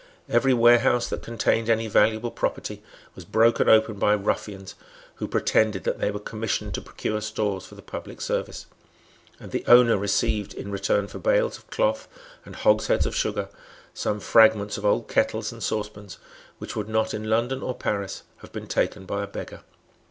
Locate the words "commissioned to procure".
6.19-7.21